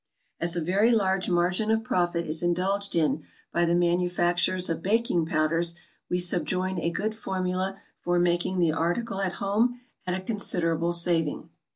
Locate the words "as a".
0.39-0.61